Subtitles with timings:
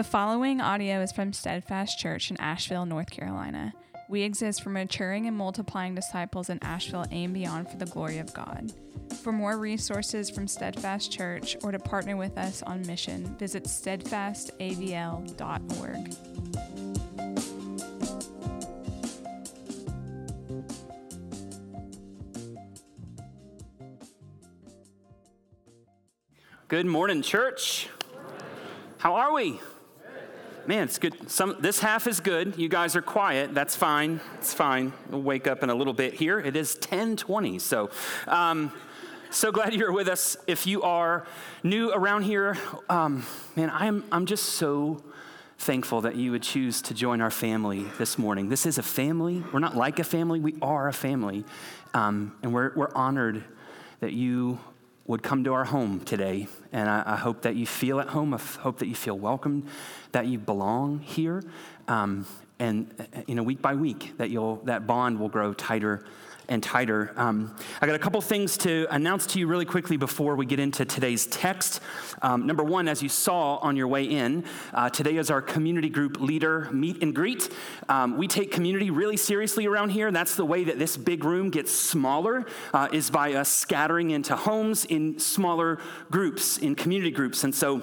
[0.00, 3.74] The following audio is from Steadfast Church in Asheville, North Carolina.
[4.08, 8.32] We exist for maturing and multiplying disciples in Asheville and beyond for the glory of
[8.32, 8.72] God.
[9.22, 16.14] For more resources from Steadfast Church or to partner with us on mission, visit steadfastavl.org.
[26.68, 27.90] Good morning, church.
[28.96, 29.60] How are we?
[30.66, 31.30] Man, it's good.
[31.30, 32.58] Some, this half is good.
[32.58, 33.54] You guys are quiet.
[33.54, 34.20] That's fine.
[34.38, 34.92] It's fine.
[35.08, 36.38] We'll wake up in a little bit here.
[36.38, 37.58] It is 1020.
[37.58, 37.90] So,
[38.26, 38.72] um,
[39.30, 40.36] so glad you're with us.
[40.46, 41.26] If you are
[41.62, 43.24] new around here, um,
[43.56, 45.02] man, I'm, I'm just so
[45.58, 48.48] thankful that you would choose to join our family this morning.
[48.48, 49.42] This is a family.
[49.52, 51.44] We're not like a family, we are a family.
[51.94, 53.44] Um, and we're, we're honored
[54.00, 54.58] that you
[55.10, 56.46] would come to our home today.
[56.70, 58.32] And I, I, hope that you feel at home.
[58.32, 59.66] I hope that you feel welcome,
[60.12, 61.42] that you belong here.
[61.88, 62.26] Um,
[62.60, 62.94] and,
[63.26, 66.04] you know, week by week, that, you'll, that bond will grow tighter
[66.50, 67.12] and tighter.
[67.16, 70.58] Um, I got a couple things to announce to you really quickly before we get
[70.58, 71.80] into today's text.
[72.20, 75.88] Um, number one, as you saw on your way in, uh, today is our community
[75.88, 77.48] group leader meet and greet.
[77.88, 80.10] Um, we take community really seriously around here.
[80.10, 84.34] That's the way that this big room gets smaller, uh, is by us scattering into
[84.36, 85.78] homes in smaller
[86.10, 87.44] groups, in community groups.
[87.44, 87.82] And so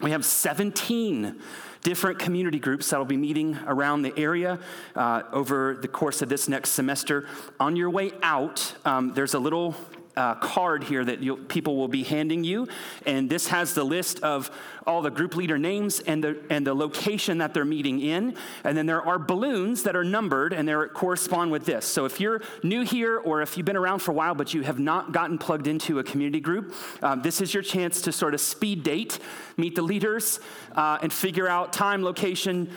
[0.00, 1.40] we have 17
[1.82, 4.58] different community groups that'll be meeting around the area
[4.94, 7.26] uh, over the course of this next semester.
[7.58, 9.74] On your way out, um, there's a little
[10.18, 12.66] uh, card here that people will be handing you.
[13.06, 14.50] And this has the list of
[14.84, 18.34] all the group leader names and the, and the location that they're meeting in.
[18.64, 21.86] And then there are balloons that are numbered and they correspond with this.
[21.86, 24.62] So if you're new here or if you've been around for a while but you
[24.62, 28.34] have not gotten plugged into a community group, um, this is your chance to sort
[28.34, 29.20] of speed date,
[29.56, 30.40] meet the leaders,
[30.74, 32.70] uh, and figure out time, location,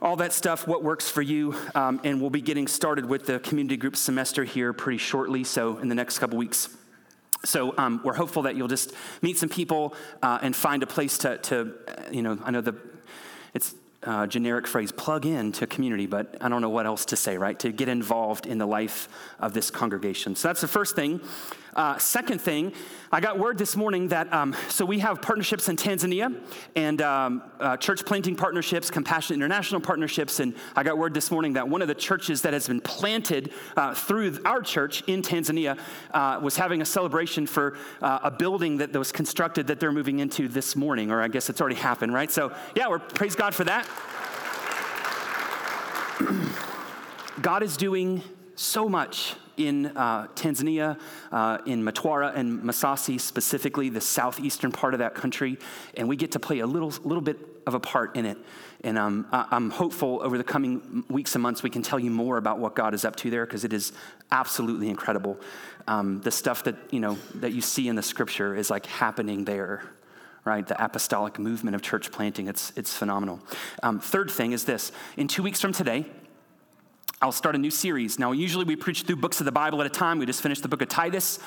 [0.00, 1.56] all that stuff, what works for you.
[1.74, 5.78] Um, and we'll be getting started with the community group semester here pretty shortly, so
[5.78, 6.68] in the next couple weeks.
[7.44, 11.18] So um, we're hopeful that you'll just meet some people uh, and find a place
[11.18, 11.74] to, to,
[12.10, 12.74] you know, I know the,
[13.52, 17.16] it's uh, generic phrase, plug in to community, but I don't know what else to
[17.16, 17.58] say, right?
[17.60, 20.36] To get involved in the life of this congregation.
[20.36, 21.20] So that's the first thing.
[21.74, 22.72] Uh, second thing,
[23.10, 26.34] I got word this morning that, um, so we have partnerships in Tanzania
[26.76, 31.54] and um, uh, church planting partnerships, Compassion International partnerships, and I got word this morning
[31.54, 35.78] that one of the churches that has been planted uh, through our church in Tanzania
[36.12, 40.20] uh, was having a celebration for uh, a building that was constructed that they're moving
[40.20, 42.30] into this morning, or I guess it's already happened, right?
[42.30, 43.88] So, yeah, we're praise God for that.
[47.42, 48.22] God is doing
[48.56, 50.98] so much in uh, Tanzania,
[51.30, 55.58] uh, in Mtwara and Masasi specifically, the southeastern part of that country,
[55.96, 58.38] and we get to play a little, little bit of a part in it.
[58.82, 62.36] And um, I'm hopeful over the coming weeks and months we can tell you more
[62.36, 63.92] about what God is up to there because it is
[64.30, 65.40] absolutely incredible.
[65.86, 69.44] Um, the stuff that you know that you see in the Scripture is like happening
[69.44, 69.84] there
[70.44, 70.66] right?
[70.66, 72.48] The apostolic movement of church planting.
[72.48, 73.40] It's, it's phenomenal.
[73.82, 76.04] Um, third thing is this in two weeks from today,
[77.24, 78.18] I'll start a new series.
[78.18, 80.18] Now, usually we preach through books of the Bible at a time.
[80.18, 81.38] We just finished the book of Titus.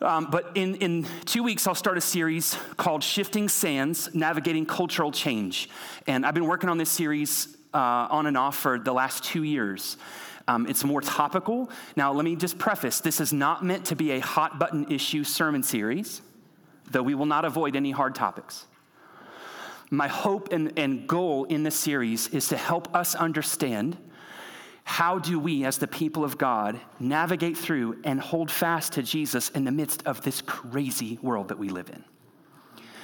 [0.00, 5.12] Um, but in, in two weeks, I'll start a series called Shifting Sands Navigating Cultural
[5.12, 5.70] Change.
[6.08, 9.44] And I've been working on this series uh, on and off for the last two
[9.44, 9.96] years.
[10.48, 11.70] Um, it's more topical.
[11.94, 15.22] Now, let me just preface this is not meant to be a hot button issue
[15.22, 16.20] sermon series,
[16.90, 18.66] though we will not avoid any hard topics.
[19.88, 23.98] My hope and, and goal in this series is to help us understand
[24.88, 29.48] how do we, as the people of God, navigate through and hold fast to Jesus
[29.50, 32.04] in the midst of this crazy world that we live in?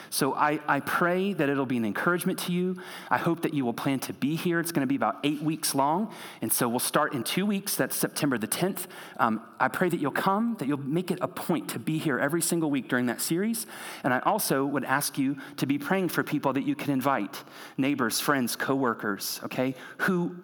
[0.09, 2.77] So I, I pray that it'll be an encouragement to you.
[3.11, 4.61] I hope that you will plan to be here.
[4.61, 6.15] It's going to be about eight weeks long.
[6.41, 7.75] And so we'll start in two weeks.
[7.75, 8.87] That's September the 10th.
[9.17, 12.21] Um, I pray that you'll come, that you'll make it a point to be here
[12.21, 13.67] every single week during that series.
[14.05, 17.43] And I also would ask you to be praying for people that you can invite
[17.77, 20.37] neighbors, friends, coworkers, okay, who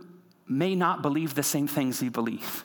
[0.48, 2.64] may not believe the same things you believe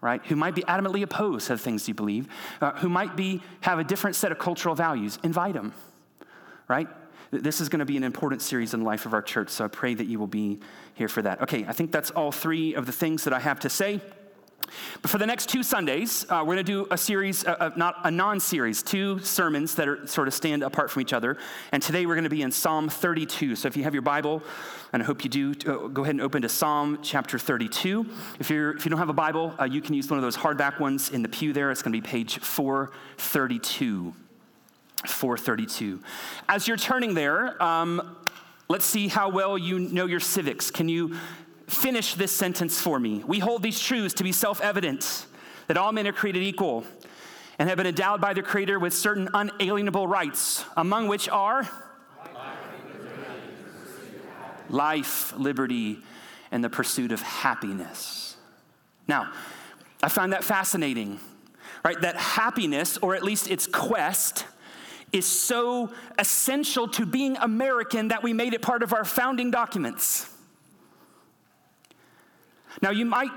[0.00, 0.20] right?
[0.26, 2.26] Who might be adamantly opposed to the things you believe
[2.60, 5.16] uh, who might be have a different set of cultural values.
[5.22, 5.72] Invite them
[6.68, 6.88] right?
[7.30, 9.64] This is going to be an important series in the life of our church so
[9.64, 10.60] i pray that you will be
[10.94, 11.40] here for that.
[11.42, 14.00] Okay i think that's all three of the things that i have to say
[15.00, 17.70] but for the next two Sundays, uh, we're going to do a series, uh, uh
[17.76, 21.36] not a non series, two sermons that are sort of stand apart from each other.
[21.72, 23.56] And today we're going to be in Psalm 32.
[23.56, 24.42] So if you have your Bible,
[24.92, 28.06] and I hope you do, uh, go ahead and open to Psalm chapter 32.
[28.38, 30.36] If, you're, if you don't have a Bible, uh, you can use one of those
[30.36, 31.70] hardback ones in the pew there.
[31.70, 34.14] It's going to be page 432.
[35.06, 36.00] 432.
[36.48, 38.16] As you're turning there, um,
[38.72, 40.70] Let's see how well you know your civics.
[40.70, 41.18] Can you
[41.68, 43.22] finish this sentence for me?
[43.26, 45.26] We hold these truths to be self evident
[45.68, 46.84] that all men are created equal
[47.58, 51.68] and have been endowed by their Creator with certain unalienable rights, among which are
[54.68, 55.98] life, liberty,
[56.50, 58.36] and the pursuit of happiness.
[59.06, 59.32] Now,
[60.02, 61.20] I find that fascinating,
[61.84, 62.00] right?
[62.00, 64.46] That happiness, or at least its quest,
[65.12, 70.31] is so essential to being American that we made it part of our founding documents.
[72.82, 73.30] Now, you might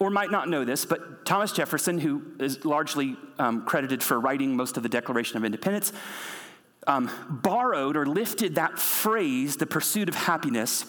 [0.00, 4.56] or might not know this, but Thomas Jefferson, who is largely um, credited for writing
[4.56, 5.92] most of the Declaration of Independence,
[6.86, 10.84] um, borrowed or lifted that phrase, the pursuit of happiness,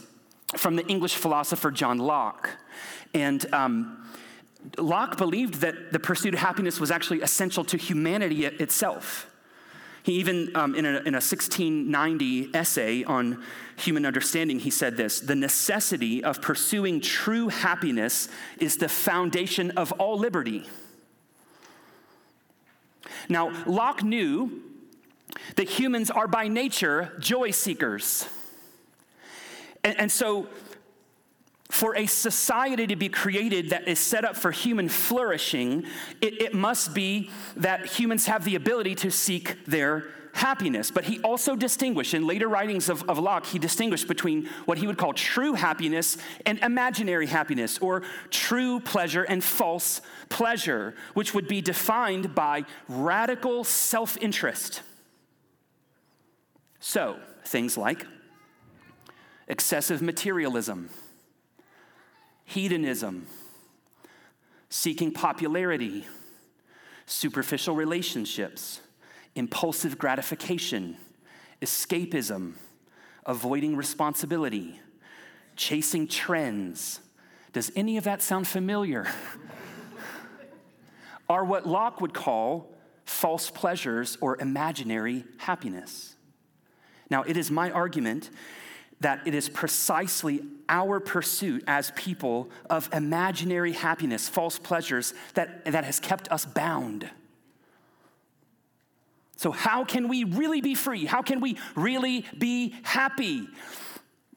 [0.57, 2.49] from the English philosopher John Locke.
[3.13, 4.05] And um,
[4.77, 9.29] Locke believed that the pursuit of happiness was actually essential to humanity itself.
[10.05, 13.43] He even, um, in, a, in a 1690 essay on
[13.75, 18.29] human understanding, he said this The necessity of pursuing true happiness
[18.59, 20.69] is the foundation of all liberty.
[23.29, 24.61] Now, Locke knew
[25.55, 28.29] that humans are by nature joy seekers.
[29.83, 30.49] And, and so,
[31.75, 35.83] for a society to be created that is set up for human flourishing,
[36.21, 40.89] it, it, must be that humans have the ability to seek their happiness.
[40.89, 44.87] But he also distinguished, in later writings of, of Locke, he distinguished between what he
[44.87, 49.99] would call true happiness and imaginary happiness, or true pleasure and false
[50.29, 54.81] pleasure, which would be defined by radical self interest.
[56.79, 58.05] So, things like
[59.49, 60.89] excessive materialism,
[62.45, 63.27] hedonism,
[64.69, 66.05] seeking popularity,
[67.05, 68.81] superficial relationships,
[69.35, 70.97] impulsive gratification,
[71.61, 72.53] escapism,
[73.25, 74.79] avoiding responsibility,
[75.55, 76.99] chasing trends.
[77.53, 79.07] Does any of that sound familiar?
[81.29, 82.75] Are what Locke would call
[83.05, 86.15] false pleasures or imaginary happiness.
[87.09, 88.29] Now, it is my argument
[89.01, 95.83] that it is precisely our pursuit as people of imaginary happiness, false pleasures, that, that
[95.83, 97.09] has kept us bound.
[99.37, 101.05] So, how can we really be free?
[101.05, 103.47] How can we really be happy?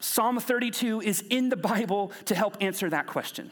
[0.00, 3.50] Psalm 32 is in the Bible to help answer that question.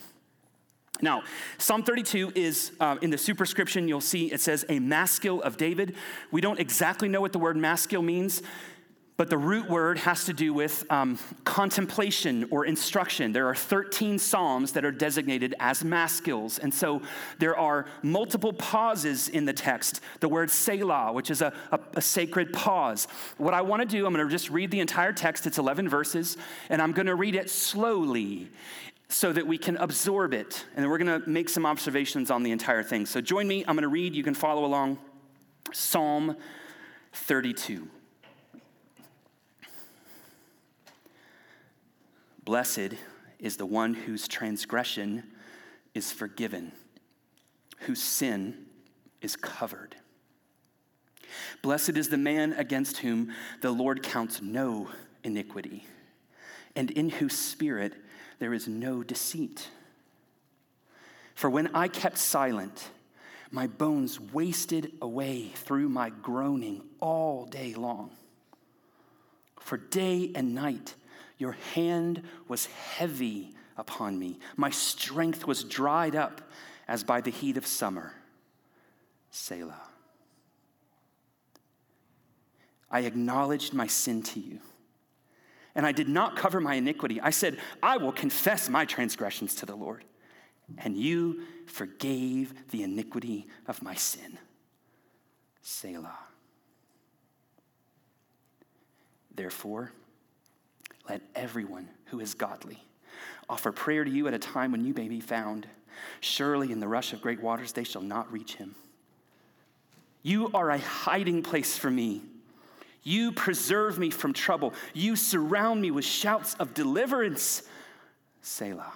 [1.02, 1.24] Now,
[1.58, 5.94] Psalm 32 is uh, in the superscription, you'll see it says a maskil of David.
[6.30, 8.42] We don't exactly know what the word maskil means.
[9.16, 13.32] But the root word has to do with um, contemplation or instruction.
[13.32, 16.58] There are 13 Psalms that are designated as maskils.
[16.58, 17.00] And so
[17.38, 20.02] there are multiple pauses in the text.
[20.20, 23.08] The word Selah, which is a, a, a sacred pause.
[23.38, 25.46] What I want to do, I'm going to just read the entire text.
[25.46, 26.36] It's 11 verses,
[26.68, 28.50] and I'm going to read it slowly
[29.08, 30.66] so that we can absorb it.
[30.74, 33.06] And then we're going to make some observations on the entire thing.
[33.06, 33.64] So join me.
[33.66, 34.14] I'm going to read.
[34.14, 34.98] You can follow along.
[35.72, 36.36] Psalm
[37.14, 37.88] 32.
[42.46, 42.94] Blessed
[43.40, 45.24] is the one whose transgression
[45.94, 46.70] is forgiven,
[47.80, 48.66] whose sin
[49.20, 49.96] is covered.
[51.60, 53.32] Blessed is the man against whom
[53.62, 54.88] the Lord counts no
[55.24, 55.84] iniquity,
[56.76, 57.94] and in whose spirit
[58.38, 59.68] there is no deceit.
[61.34, 62.90] For when I kept silent,
[63.50, 68.12] my bones wasted away through my groaning all day long.
[69.58, 70.94] For day and night,
[71.38, 74.38] your hand was heavy upon me.
[74.56, 76.40] My strength was dried up
[76.88, 78.14] as by the heat of summer.
[79.30, 79.82] Selah.
[82.90, 84.60] I acknowledged my sin to you,
[85.74, 87.20] and I did not cover my iniquity.
[87.20, 90.04] I said, I will confess my transgressions to the Lord,
[90.78, 94.38] and you forgave the iniquity of my sin.
[95.60, 96.18] Selah.
[99.34, 99.92] Therefore,
[101.08, 102.82] let everyone who is godly
[103.48, 105.66] offer prayer to you at a time when you may be found.
[106.20, 108.74] Surely in the rush of great waters they shall not reach him.
[110.22, 112.22] You are a hiding place for me.
[113.02, 114.74] You preserve me from trouble.
[114.92, 117.62] You surround me with shouts of deliverance.
[118.42, 118.92] Selah.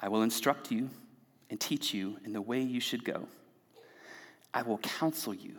[0.00, 0.90] I will instruct you
[1.48, 3.26] and teach you in the way you should go.
[4.52, 5.54] I will counsel you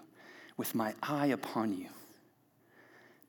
[0.56, 1.88] with my eye upon you.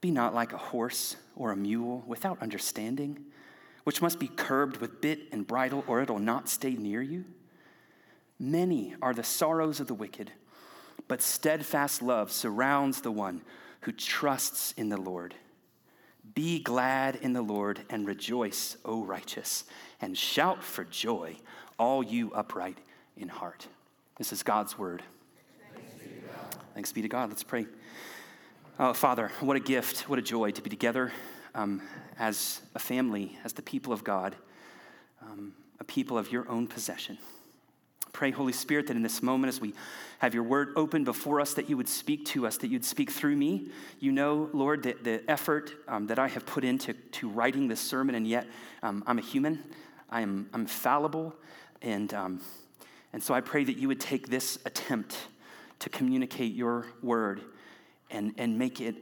[0.00, 3.24] Be not like a horse or a mule without understanding,
[3.84, 7.24] which must be curbed with bit and bridle, or it'll not stay near you.
[8.38, 10.32] Many are the sorrows of the wicked,
[11.08, 13.42] but steadfast love surrounds the one
[13.80, 15.34] who trusts in the Lord.
[16.34, 19.64] Be glad in the Lord and rejoice, O righteous,
[20.00, 21.36] and shout for joy,
[21.78, 22.78] all you upright
[23.16, 23.68] in heart.
[24.16, 25.02] This is God's word.
[25.72, 26.94] Thanks be to God.
[26.94, 27.28] Be to God.
[27.30, 27.66] Let's pray.
[28.78, 31.10] Oh, Father, what a gift, what a joy to be together
[31.54, 31.80] um,
[32.18, 34.36] as a family, as the people of God,
[35.22, 37.16] um, a people of your own possession.
[38.12, 39.72] Pray, Holy Spirit, that in this moment, as we
[40.18, 43.10] have your word open before us, that you would speak to us, that you'd speak
[43.10, 43.70] through me.
[43.98, 47.80] You know, Lord, the, the effort um, that I have put into to writing this
[47.80, 48.46] sermon, and yet
[48.82, 49.64] um, I'm a human,
[50.10, 51.34] I am, I'm fallible,
[51.80, 52.42] and, um,
[53.14, 55.16] and so I pray that you would take this attempt
[55.78, 57.40] to communicate your word
[58.10, 58.96] and, and make it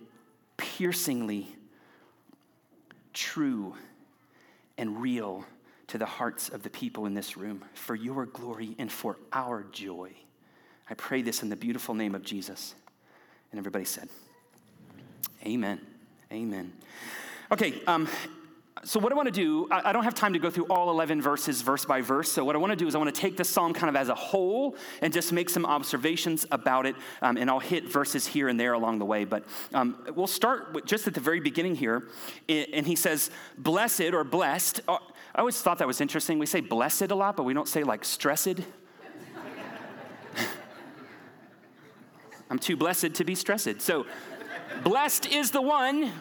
[0.56, 1.54] piercingly
[3.12, 3.74] true
[4.78, 5.44] and real
[5.86, 9.64] to the hearts of the people in this room for your glory and for our
[9.70, 10.10] joy.
[10.88, 12.74] I pray this in the beautiful name of Jesus.
[13.52, 14.08] And everybody said,
[15.46, 15.80] Amen.
[16.32, 16.72] Amen.
[17.52, 18.08] Okay, um,
[18.84, 21.22] so what I want to do, I, don't have time to go through all 11
[21.22, 22.30] verses verse by verse.
[22.30, 23.96] So what I want to do is I want to take this psalm kind of
[23.96, 26.94] as a whole and just make some observations about it.
[27.22, 29.24] Um, and I'll hit verses here and there along the way.
[29.24, 32.08] But um, we'll start with just at the very beginning here.
[32.48, 34.82] And he says, blessed or blessed.
[34.86, 34.98] Uh,
[35.34, 36.38] I always thought that was interesting.
[36.38, 38.48] We say blessed a lot, but we don't say like stressed.
[42.50, 43.80] I'm too blessed to be stressed.
[43.80, 44.04] So,
[44.82, 46.12] blessed is the one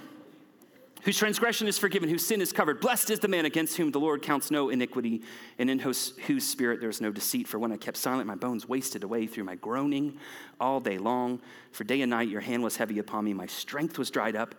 [1.03, 2.79] whose transgression is forgiven, whose sin is covered.
[2.79, 5.21] Blessed is the man against whom the Lord counts no iniquity,
[5.59, 7.47] and in whose, whose spirit there is no deceit.
[7.47, 10.17] For when I kept silent, my bones wasted away through my groaning
[10.59, 11.41] all day long.
[11.71, 14.55] For day and night your hand was heavy upon me, my strength was dried up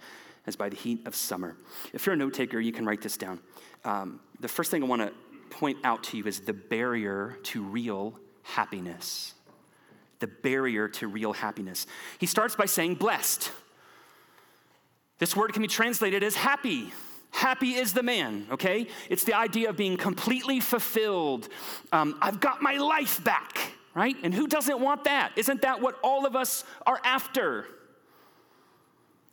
[0.47, 1.57] as by the heat of summer.
[1.93, 3.41] If you're a note taker, you can write this down.
[3.85, 5.13] Um, the first thing I want to
[5.51, 9.35] point out to you is the barrier to real happiness.
[10.19, 11.87] The barrier to real happiness.
[12.19, 13.51] He starts by saying, blessed.
[15.19, 16.93] This word can be translated as happy.
[17.31, 18.87] Happy is the man, okay?
[19.11, 21.49] It's the idea of being completely fulfilled.
[21.93, 24.17] Um, I've got my life back, right?
[24.23, 25.33] And who doesn't want that?
[25.37, 27.67] Isn't that what all of us are after?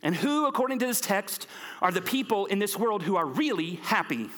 [0.02, 1.46] And who, according to this text,
[1.80, 4.30] are the people in this world who are really happy?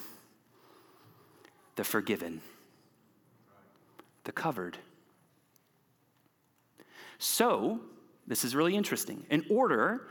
[1.76, 2.42] The forgiven,
[4.24, 4.76] the covered.
[7.18, 7.80] So,
[8.26, 9.24] this is really interesting.
[9.30, 10.08] In order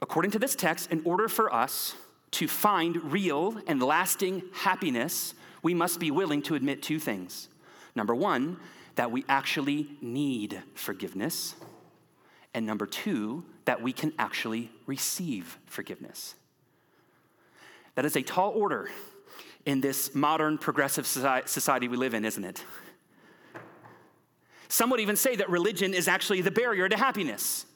[0.00, 1.94] according to this text, in order for us
[2.32, 7.48] to find real and lasting happiness, we must be willing to admit two things.
[7.94, 8.58] Number one,
[8.96, 11.54] that we actually need forgiveness.
[12.54, 16.34] And number two, that we can actually receive forgiveness.
[17.94, 18.90] That is a tall order
[19.64, 22.64] in this modern progressive society we live in, isn't it?
[24.68, 27.66] Some would even say that religion is actually the barrier to happiness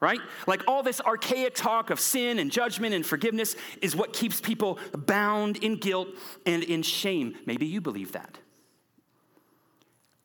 [0.00, 0.20] right?
[0.46, 4.78] Like all this archaic talk of sin and judgment and forgiveness is what keeps people
[4.92, 6.08] bound in guilt
[6.44, 7.36] and in shame.
[7.46, 8.38] Maybe you believe that.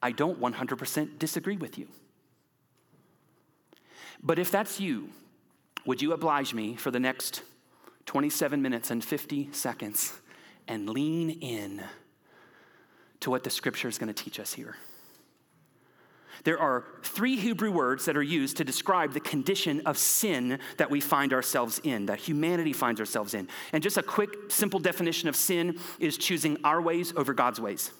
[0.02, 1.88] I don't 100% disagree with you.
[4.24, 5.10] But if that's you,
[5.86, 7.44] would you oblige me for the next
[8.06, 10.14] 27 minutes and 50 seconds
[10.68, 11.84] and lean in
[13.22, 14.76] to what the scripture is going to teach us here?
[16.44, 20.90] There are three Hebrew words that are used to describe the condition of sin that
[20.90, 23.48] we find ourselves in, that humanity finds ourselves in.
[23.74, 27.92] And just a quick, simple definition of sin is choosing our ways over God's ways.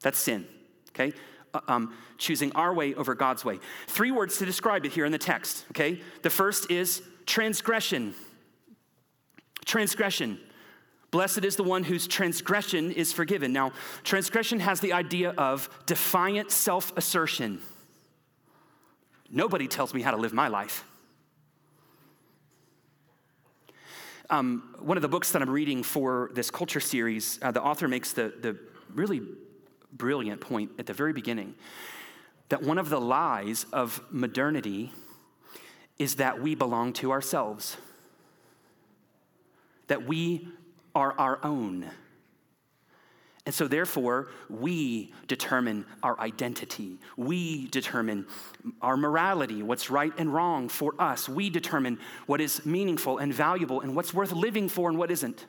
[0.00, 0.46] That's sin,
[0.90, 1.12] okay?
[1.52, 3.58] Uh, um, choosing our way over God's way.
[3.88, 6.00] Three words to describe it here in the text, okay?
[6.22, 8.14] The first is transgression.
[9.64, 10.38] Transgression.
[11.14, 13.52] Blessed is the one whose transgression is forgiven.
[13.52, 13.70] Now,
[14.02, 17.60] transgression has the idea of defiant self assertion.
[19.30, 20.84] Nobody tells me how to live my life.
[24.28, 27.86] Um, one of the books that I'm reading for this culture series, uh, the author
[27.86, 28.58] makes the, the
[28.92, 29.22] really
[29.92, 31.54] brilliant point at the very beginning
[32.48, 34.92] that one of the lies of modernity
[35.96, 37.76] is that we belong to ourselves,
[39.86, 40.48] that we
[40.94, 41.90] are our own.
[43.46, 46.98] And so, therefore, we determine our identity.
[47.18, 48.26] We determine
[48.80, 51.28] our morality, what's right and wrong for us.
[51.28, 55.44] We determine what is meaningful and valuable and what's worth living for and what isn't.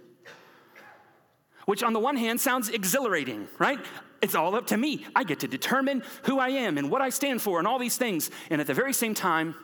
[1.65, 3.79] Which, on the one hand, sounds exhilarating, right?
[4.21, 5.05] It's all up to me.
[5.15, 7.97] I get to determine who I am and what I stand for and all these
[7.97, 8.29] things.
[8.49, 9.55] And at the very same time,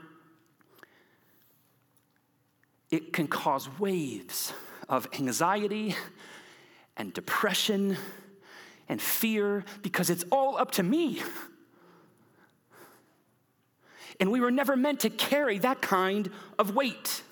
[2.89, 4.53] it can cause waves
[4.91, 5.95] of anxiety
[6.97, 7.97] and depression
[8.89, 11.23] and fear because it's all up to me.
[14.19, 16.29] And we were never meant to carry that kind
[16.59, 17.23] of weight.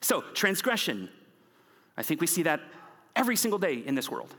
[0.00, 1.10] So, transgression.
[1.96, 2.60] I think we see that
[3.16, 4.34] every single day in this world.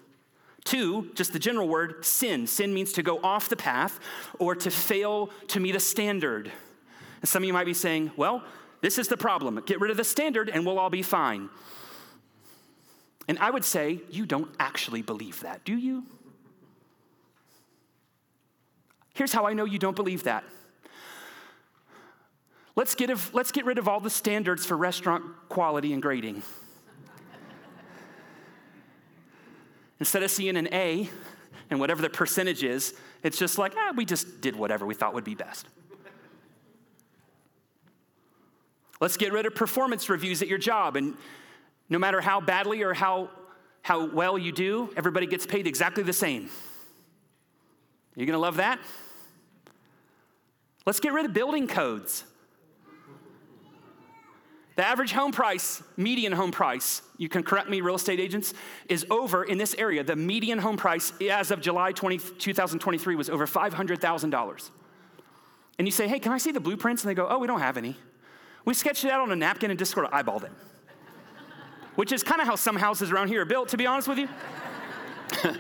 [0.64, 2.48] Two, just the general word, sin.
[2.48, 4.00] Sin means to go off the path
[4.40, 6.52] or to fail to meet a standard.
[7.22, 8.44] And some of you might be saying, well,
[8.82, 9.62] this is the problem.
[9.66, 11.50] Get rid of the standard and we'll all be fine.
[13.28, 16.04] And I would say, you don't actually believe that, do you?
[19.14, 20.44] Here's how I know you don't believe that.
[22.76, 26.42] Let's get, of, let's get rid of all the standards for restaurant quality and grading.
[30.00, 31.10] Instead of seeing an A
[31.70, 35.14] and whatever the percentage is, it's just like, ah, we just did whatever we thought
[35.14, 35.68] would be best.
[39.00, 40.96] Let's get rid of performance reviews at your job.
[40.96, 41.16] And
[41.90, 43.30] no matter how badly or how,
[43.82, 46.50] how well you do, everybody gets paid exactly the same.
[48.16, 48.80] You're gonna love that?
[50.86, 52.24] Let's get rid of building codes.
[54.76, 58.54] The average home price, median home price, you can correct me, real estate agents,
[58.88, 60.06] is over in this area.
[60.06, 64.70] The median home price as of July 20, 2023 was over $500,000.
[65.78, 67.04] And you say, hey, can I see the blueprints?
[67.04, 67.98] And they go, oh, we don't have any.
[68.70, 70.52] We sketched it out on a napkin and just sort of eyeballed it,
[71.96, 74.20] which is kind of how some houses around here are built, to be honest with
[74.20, 74.28] you.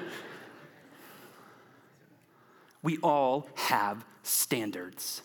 [2.84, 5.24] we all have standards.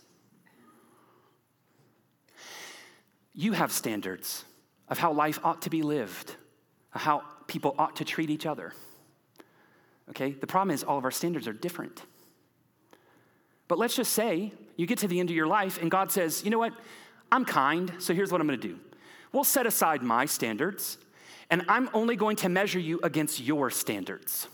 [3.35, 4.47] You have standards
[4.89, 6.37] of how life ought to be lived,
[6.95, 8.73] of how people ought to treat each other.
[10.09, 10.31] Okay?
[10.31, 12.01] The problem is all of our standards are different.
[13.69, 16.45] But let's just say you get to the end of your life and God says,
[16.45, 16.73] you know what?
[17.35, 18.79] I'm kind, so here's what I'm gonna do.
[19.33, 20.99] We'll set aside my standards,
[21.51, 24.47] and I'm only going to measure you against your standards.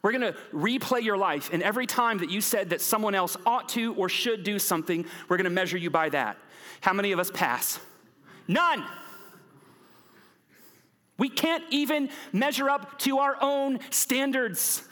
[0.00, 3.68] We're gonna replay your life, and every time that you said that someone else ought
[3.70, 6.38] to or should do something, we're gonna measure you by that.
[6.80, 7.80] How many of us pass?
[8.48, 8.82] None.
[11.18, 14.82] We can't even measure up to our own standards.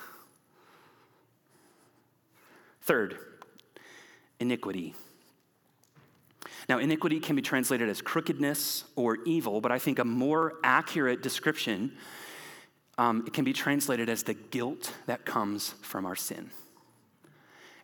[2.82, 3.16] Third,
[4.38, 4.94] iniquity.
[6.68, 11.22] Now, iniquity can be translated as crookedness or evil, but I think a more accurate
[11.22, 11.92] description
[12.96, 16.50] um, it can be translated as the guilt that comes from our sin.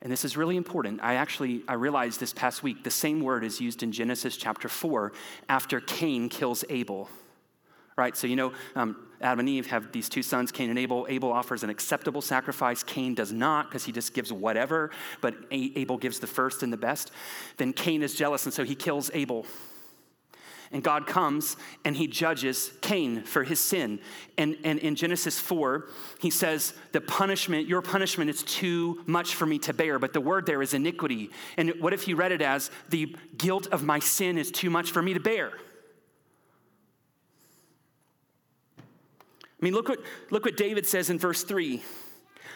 [0.03, 1.01] And this is really important.
[1.03, 4.69] I actually I realized this past week the same word is used in Genesis chapter
[4.69, 5.12] 4
[5.49, 7.11] after Cain kills Abel.
[7.97, 8.16] Right?
[8.16, 11.06] So you know um, Adam and Eve have these two sons, Cain and Abel.
[11.09, 12.83] Abel offers an acceptable sacrifice.
[12.83, 16.78] Cain does not because he just gives whatever, but Abel gives the first and the
[16.78, 17.11] best.
[17.59, 19.44] Then Cain is jealous and so he kills Abel.
[20.72, 23.98] And God comes and he judges Cain for his sin.
[24.38, 25.88] And, and in Genesis 4,
[26.20, 29.98] he says, The punishment, your punishment is too much for me to bear.
[29.98, 31.30] But the word there is iniquity.
[31.56, 34.92] And what if you read it as, The guilt of my sin is too much
[34.92, 35.52] for me to bear?
[39.61, 41.83] I mean, look what, look what David says in verse 3.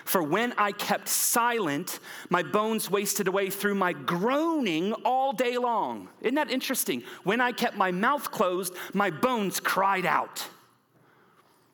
[0.05, 6.09] For when I kept silent, my bones wasted away through my groaning all day long.
[6.21, 7.03] Isn't that interesting?
[7.25, 10.47] When I kept my mouth closed, my bones cried out.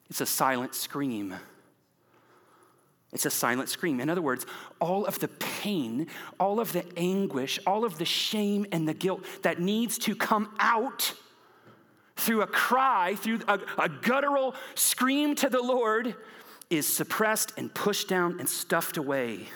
[0.08, 1.34] It's a silent scream.
[3.12, 4.00] It's a silent scream.
[4.00, 4.46] In other words,
[4.80, 6.06] all of the pain,
[6.38, 10.54] all of the anguish, all of the shame and the guilt that needs to come
[10.60, 11.14] out
[12.20, 16.14] through a cry, through a, a guttural scream to the Lord,
[16.68, 19.48] is suppressed and pushed down and stuffed away.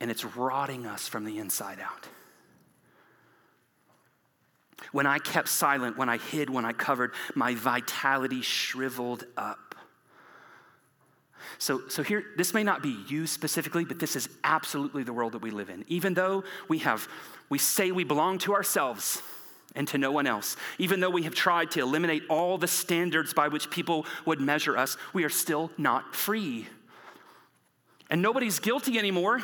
[0.00, 2.06] And it's rotting us from the inside out.
[4.92, 9.74] When I kept silent, when I hid, when I covered, my vitality shriveled up.
[11.58, 15.32] So, so here, this may not be you specifically, but this is absolutely the world
[15.32, 15.84] that we live in.
[15.88, 17.08] Even though we have,
[17.48, 19.22] we say we belong to ourselves,
[19.78, 20.56] and to no one else.
[20.78, 24.76] Even though we have tried to eliminate all the standards by which people would measure
[24.76, 26.66] us, we are still not free.
[28.10, 29.40] And nobody's guilty anymore.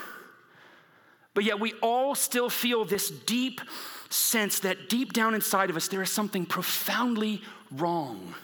[1.34, 3.60] But yet we all still feel this deep
[4.10, 8.34] sense that deep down inside of us, there is something profoundly wrong.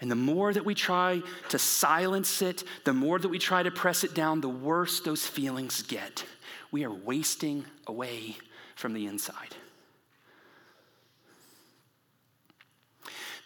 [0.00, 3.70] And the more that we try to silence it, the more that we try to
[3.70, 6.24] press it down, the worse those feelings get.
[6.70, 8.36] We are wasting away
[8.76, 9.56] from the inside.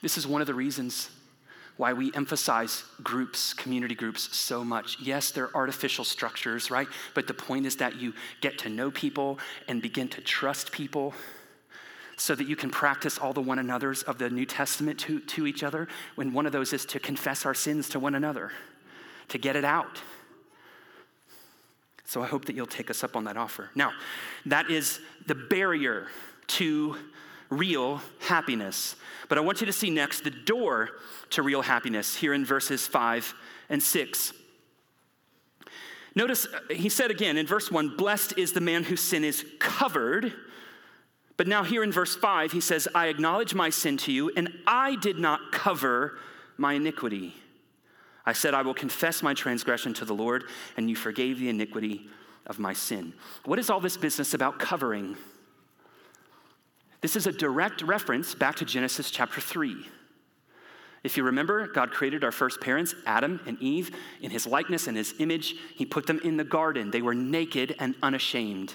[0.02, 1.08] This is one of the reasons
[1.76, 4.98] why we emphasize groups, community groups, so much.
[5.00, 6.88] Yes, they're artificial structures, right?
[7.14, 9.38] But the point is that you get to know people
[9.68, 11.14] and begin to trust people
[12.16, 15.46] so that you can practice all the one another's of the New Testament to, to
[15.46, 15.88] each other.
[16.14, 18.52] When one of those is to confess our sins to one another,
[19.28, 20.02] to get it out.
[22.04, 23.70] So I hope that you'll take us up on that offer.
[23.74, 23.92] Now,
[24.44, 26.08] that is the barrier
[26.48, 26.96] to
[27.52, 28.96] real happiness.
[29.28, 30.90] But I want you to see next the door
[31.30, 33.34] to real happiness here in verses 5
[33.68, 34.32] and 6.
[36.14, 39.44] Notice uh, he said again in verse 1 Blessed is the man whose sin is
[39.58, 40.32] covered.
[41.38, 44.52] But now, here in verse 5, he says, I acknowledge my sin to you, and
[44.66, 46.18] I did not cover
[46.58, 47.34] my iniquity.
[48.24, 50.44] I said, I will confess my transgression to the Lord,
[50.76, 52.06] and you forgave the iniquity
[52.46, 53.14] of my sin.
[53.44, 55.16] What is all this business about covering?
[57.02, 59.88] This is a direct reference back to Genesis chapter 3.
[61.02, 64.96] If you remember, God created our first parents, Adam and Eve, in his likeness and
[64.96, 65.56] his image.
[65.74, 66.92] He put them in the garden.
[66.92, 68.74] They were naked and unashamed,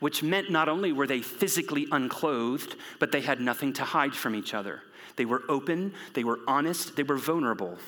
[0.00, 4.34] which meant not only were they physically unclothed, but they had nothing to hide from
[4.34, 4.82] each other.
[5.14, 7.78] They were open, they were honest, they were vulnerable.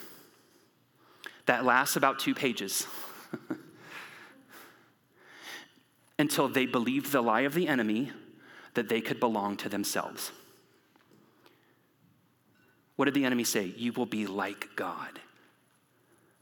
[1.47, 2.87] That lasts about two pages.
[6.21, 8.13] Until they believed the lie of the enemy
[8.75, 10.33] that they could belong to themselves.
[12.97, 13.73] What did the enemy say?
[13.77, 15.21] You will be like God.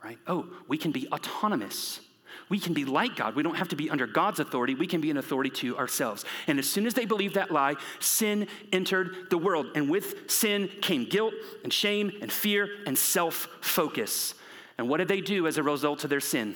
[0.02, 0.18] Right?
[0.26, 2.00] Oh, we can be autonomous.
[2.48, 3.36] We can be like God.
[3.36, 4.74] We don't have to be under God's authority.
[4.74, 6.24] We can be an authority to ourselves.
[6.46, 9.66] And as soon as they believed that lie, sin entered the world.
[9.74, 14.34] And with sin came guilt and shame and fear and self focus.
[14.78, 16.54] And what did they do as a result of their sin?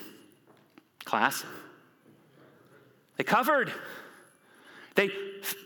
[1.05, 1.45] Class?
[3.17, 3.71] They covered.
[4.95, 5.11] They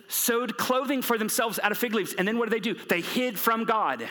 [0.08, 2.14] sewed clothing for themselves out of fig leaves.
[2.14, 2.74] And then what did they do?
[2.74, 4.08] They hid from God.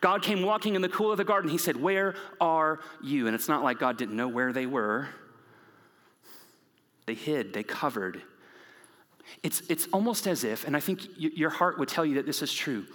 [0.00, 1.50] God came walking in the cool of the garden.
[1.50, 3.26] He said, Where are you?
[3.26, 5.08] And it's not like God didn't know where they were.
[7.06, 8.22] They hid, they covered.
[9.42, 12.26] It's, it's almost as if, and I think y- your heart would tell you that
[12.26, 12.86] this is true.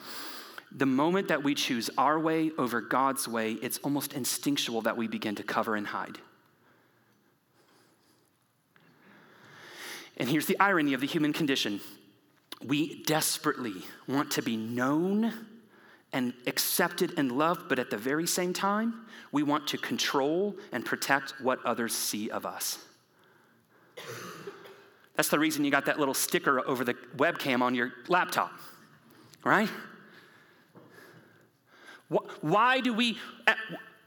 [0.73, 5.07] The moment that we choose our way over God's way, it's almost instinctual that we
[5.07, 6.19] begin to cover and hide.
[10.21, 11.81] And here's the irony of the human condition
[12.63, 13.73] we desperately
[14.07, 15.33] want to be known
[16.13, 20.85] and accepted and loved, but at the very same time, we want to control and
[20.85, 22.77] protect what others see of us.
[25.15, 28.51] That's the reason you got that little sticker over the webcam on your laptop,
[29.43, 29.69] right?
[32.41, 33.55] Why do we, eh,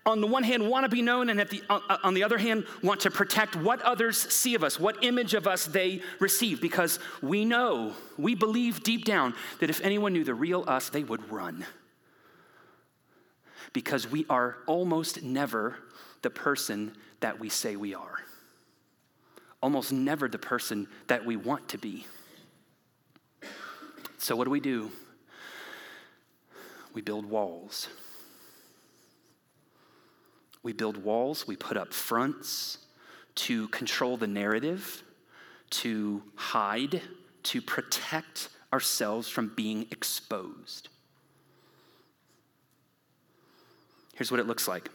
[0.06, 1.62] on the one hand, want to be known, and the,
[2.02, 5.46] on the other hand, want to protect what others see of us, what image of
[5.46, 6.60] us they receive?
[6.60, 11.02] Because we know, we believe deep down that if anyone knew the real us, they
[11.02, 11.64] would run
[13.72, 15.76] because we are almost never
[16.22, 18.18] the person that we say we are,
[19.62, 22.06] almost never the person that we want to be.
[24.18, 24.90] So, what do we do?
[26.94, 27.88] We build walls.
[30.64, 32.78] We build walls, we put up fronts
[33.36, 35.04] to control the narrative,
[35.70, 37.00] to hide,
[37.44, 40.88] to protect ourselves from being exposed.
[44.14, 44.90] Here's what it looks like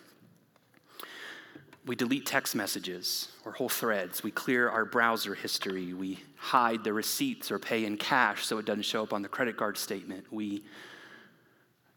[1.86, 4.22] we delete text messages or whole threads.
[4.22, 5.94] We clear our browser history.
[5.94, 9.28] We hide the receipts or pay in cash so it doesn't show up on the
[9.28, 10.32] credit card statement.
[10.32, 10.64] We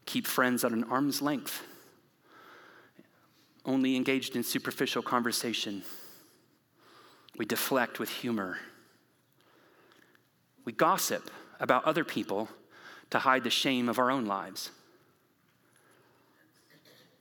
[0.07, 1.61] keep friends at an arm's length,
[3.65, 5.83] only engaged in superficial conversation.
[7.37, 8.57] We deflect with humor.
[10.65, 12.49] We gossip about other people
[13.09, 14.71] to hide the shame of our own lives.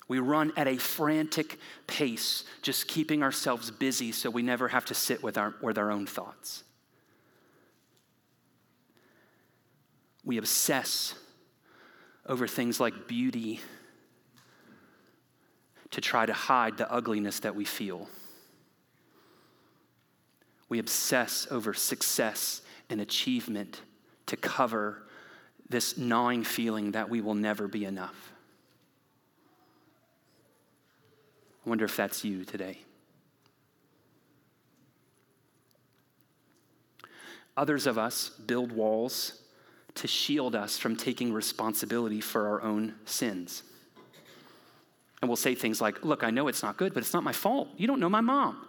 [0.08, 4.94] We run at a frantic pace, just keeping ourselves busy so we never have to
[4.94, 6.64] sit with our, with our own thoughts.
[10.24, 11.14] We obsess
[12.26, 13.60] over things like beauty
[15.92, 18.08] to try to hide the ugliness that we feel.
[20.68, 23.82] We obsess over success and achievement
[24.26, 25.02] to cover
[25.68, 28.32] this gnawing feeling that we will never be enough.
[31.64, 32.78] I wonder if that's you today.
[37.56, 39.42] Others of us build walls
[39.94, 43.62] to shield us from taking responsibility for our own sins.
[45.22, 47.32] And we'll say things like, Look, I know it's not good, but it's not my
[47.32, 47.68] fault.
[47.76, 48.66] You don't know my mom.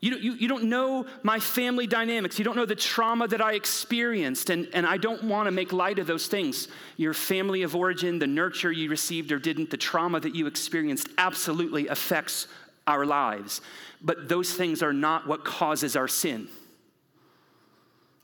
[0.00, 2.38] You, you, you don't know my family dynamics.
[2.38, 4.48] You don't know the trauma that I experienced.
[4.48, 6.68] And, and I don't want to make light of those things.
[6.96, 11.08] Your family of origin, the nurture you received or didn't, the trauma that you experienced
[11.18, 12.48] absolutely affects
[12.86, 13.60] our lives.
[14.00, 16.48] But those things are not what causes our sin.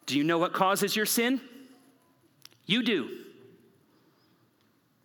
[0.07, 1.43] Do you know what causes your sin?
[2.67, 3.09] You do.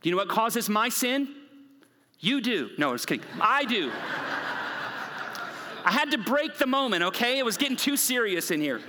[0.02, 1.30] Do you know what causes my sin?
[2.20, 2.72] You do.
[2.78, 3.26] No, I was kidding.
[3.40, 3.92] I do.
[5.84, 7.38] I had to break the moment, okay?
[7.40, 8.82] It was getting too serious in here.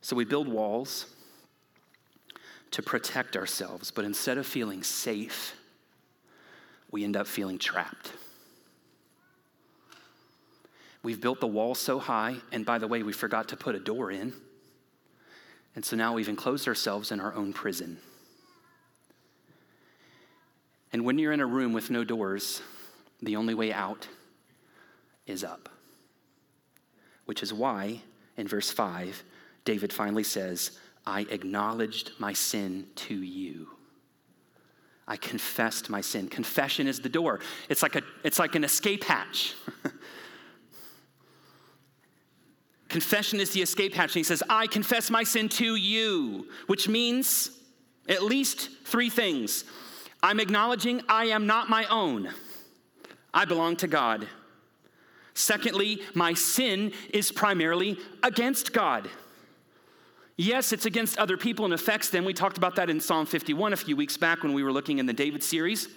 [0.00, 1.04] So we build walls
[2.72, 5.54] to protect ourselves, but instead of feeling safe,
[6.90, 8.12] we end up feeling trapped.
[11.02, 13.78] We've built the wall so high, and by the way, we forgot to put a
[13.78, 14.32] door in.
[15.74, 17.98] And so now we've enclosed ourselves in our own prison.
[20.92, 22.62] And when you're in a room with no doors,
[23.22, 24.08] the only way out
[25.26, 25.68] is up.
[27.26, 28.00] Which is why,
[28.36, 29.22] in verse 5,
[29.64, 33.68] David finally says, I acknowledged my sin to you.
[35.06, 36.28] I confessed my sin.
[36.28, 37.40] Confession is the door.
[37.70, 39.54] It's like, a, it's like an escape hatch.
[42.90, 44.10] Confession is the escape hatch.
[44.10, 47.52] And he says, I confess my sin to you, which means
[48.06, 49.64] at least three things.
[50.22, 52.28] I'm acknowledging I am not my own,
[53.32, 54.28] I belong to God.
[55.32, 59.08] Secondly, my sin is primarily against God.
[60.40, 62.24] Yes, it's against other people and affects them.
[62.24, 64.98] We talked about that in Psalm 51 a few weeks back when we were looking
[64.98, 65.88] in the David series.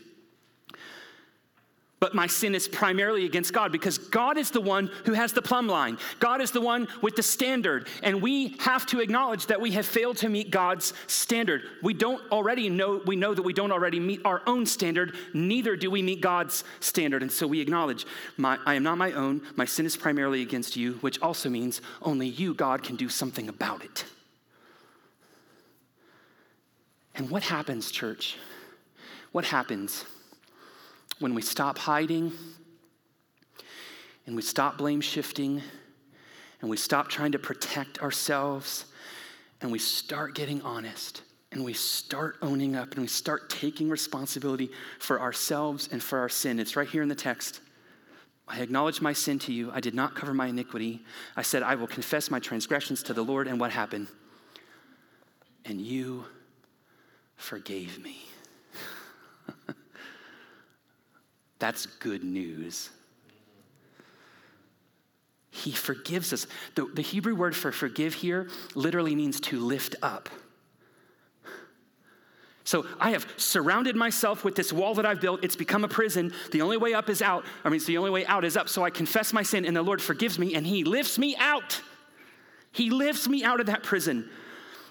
[1.99, 5.43] But my sin is primarily against God because God is the one who has the
[5.43, 5.99] plumb line.
[6.17, 7.87] God is the one with the standard.
[8.01, 11.61] And we have to acknowledge that we have failed to meet God's standard.
[11.83, 15.75] We don't already know, we know that we don't already meet our own standard, neither
[15.75, 17.21] do we meet God's standard.
[17.21, 19.43] And so we acknowledge, my, I am not my own.
[19.55, 23.47] My sin is primarily against you, which also means only you, God, can do something
[23.47, 24.05] about it.
[27.15, 28.37] And what happens, church?
[29.31, 30.05] What happens
[31.19, 32.31] when we stop hiding
[34.25, 35.61] and we stop blame shifting
[36.61, 38.85] and we stop trying to protect ourselves
[39.61, 41.21] and we start getting honest
[41.51, 44.69] and we start owning up and we start taking responsibility
[44.99, 46.59] for ourselves and for our sin?
[46.59, 47.61] It's right here in the text.
[48.47, 49.71] I acknowledge my sin to you.
[49.71, 51.01] I did not cover my iniquity.
[51.37, 53.47] I said, I will confess my transgressions to the Lord.
[53.47, 54.07] And what happened?
[55.63, 56.25] And you
[57.41, 58.17] forgave me.
[61.59, 62.89] That's good news.
[65.51, 66.47] He forgives us.
[66.75, 70.29] The, the, Hebrew word for forgive here literally means to lift up.
[72.63, 75.43] So I have surrounded myself with this wall that I've built.
[75.43, 76.31] It's become a prison.
[76.51, 77.43] The only way up is out.
[77.65, 78.69] I mean, it's the only way out is up.
[78.69, 81.81] So I confess my sin, and the Lord forgives me, and He lifts me out.
[82.71, 84.29] He lifts me out of that prison.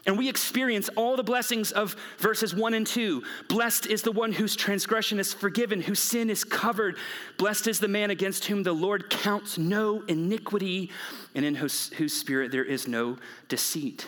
[0.07, 3.23] And we experience all the blessings of verses 1 and 2.
[3.49, 6.97] Blessed is the one whose transgression is forgiven, whose sin is covered.
[7.37, 10.91] Blessed is the man against whom the Lord counts no iniquity,
[11.35, 14.07] and in whose, whose spirit there is no deceit.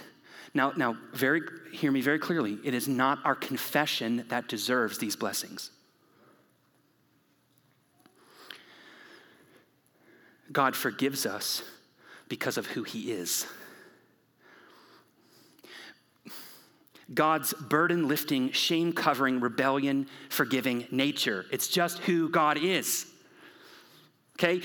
[0.55, 2.59] Now, now, very hear me very clearly.
[2.63, 5.71] It is not our confession that deserves these blessings.
[10.51, 11.63] God forgives us
[12.29, 13.47] because of who he is.
[17.14, 21.46] God's burden lifting, shame covering, rebellion forgiving nature.
[21.51, 23.07] It's just who God is.
[24.38, 24.62] Okay,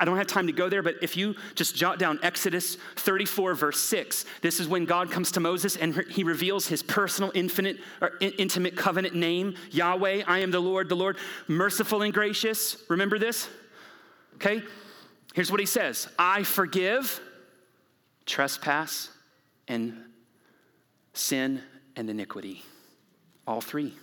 [0.00, 3.54] I don't have time to go there, but if you just jot down Exodus 34,
[3.54, 7.78] verse 6, this is when God comes to Moses and he reveals his personal, infinite,
[8.02, 12.76] or intimate covenant name Yahweh, I am the Lord, the Lord, merciful and gracious.
[12.88, 13.48] Remember this?
[14.34, 14.62] Okay,
[15.32, 17.20] here's what he says I forgive
[18.26, 19.10] trespass
[19.68, 19.96] and
[21.12, 21.62] sin
[21.96, 22.62] and iniquity.
[23.46, 23.94] All three.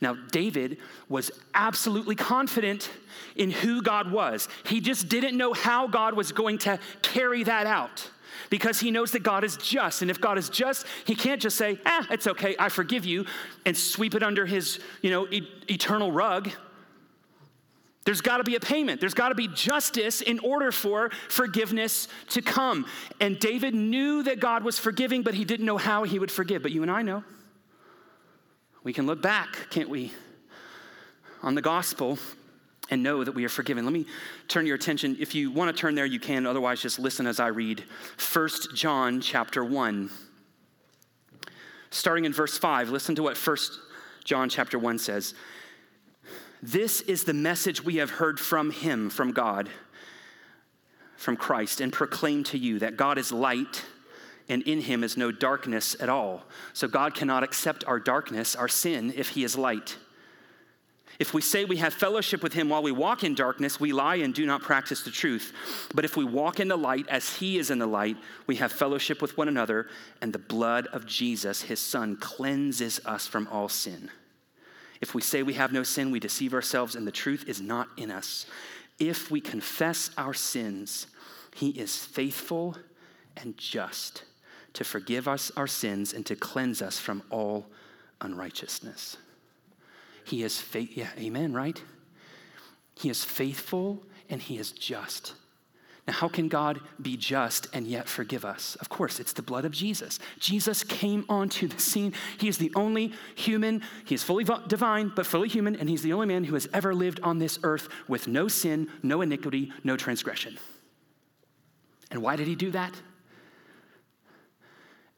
[0.00, 0.78] Now, David
[1.08, 2.90] was absolutely confident
[3.36, 4.48] in who God was.
[4.64, 8.08] He just didn't know how God was going to carry that out
[8.48, 10.02] because he knows that God is just.
[10.02, 13.26] And if God is just, he can't just say, ah, it's okay, I forgive you,
[13.66, 16.50] and sweep it under his, you know, e- eternal rug.
[18.04, 19.00] There's got to be a payment.
[19.00, 22.86] There's got to be justice in order for forgiveness to come.
[23.20, 26.62] And David knew that God was forgiving, but he didn't know how he would forgive.
[26.62, 27.22] But you and I know.
[28.82, 30.10] We can look back, can't we,
[31.42, 32.18] on the gospel
[32.90, 33.84] and know that we are forgiven.
[33.84, 34.06] Let me
[34.48, 35.16] turn your attention.
[35.20, 36.46] If you want to turn there, you can.
[36.46, 37.84] Otherwise, just listen as I read
[38.32, 40.10] 1 John chapter 1.
[41.90, 43.56] Starting in verse 5, listen to what 1
[44.24, 45.34] John chapter 1 says.
[46.62, 49.68] This is the message we have heard from him, from God,
[51.16, 53.84] from Christ, and proclaim to you that God is light
[54.48, 56.44] and in him is no darkness at all.
[56.72, 59.96] So God cannot accept our darkness, our sin, if he is light.
[61.18, 64.16] If we say we have fellowship with him while we walk in darkness, we lie
[64.16, 65.52] and do not practice the truth.
[65.94, 68.72] But if we walk in the light as he is in the light, we have
[68.72, 69.88] fellowship with one another,
[70.20, 74.10] and the blood of Jesus, his son, cleanses us from all sin.
[75.02, 77.88] If we say we have no sin, we deceive ourselves, and the truth is not
[77.96, 78.46] in us.
[79.00, 81.08] If we confess our sins,
[81.54, 82.76] he is faithful
[83.36, 84.22] and just
[84.74, 87.66] to forgive us our sins and to cleanse us from all
[88.20, 89.16] unrighteousness.
[90.24, 91.82] He is faith, yeah, amen, right?
[92.94, 95.34] He is faithful and he is just.
[96.06, 98.76] Now, how can God be just and yet forgive us?
[98.80, 100.18] Of course, it's the blood of Jesus.
[100.40, 102.12] Jesus came onto the scene.
[102.38, 106.12] He is the only human, he is fully divine, but fully human, and he's the
[106.12, 109.96] only man who has ever lived on this earth with no sin, no iniquity, no
[109.96, 110.58] transgression.
[112.10, 112.94] And why did he do that?